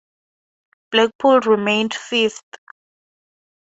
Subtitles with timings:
[0.89, 2.41] Blackpool remained fifth.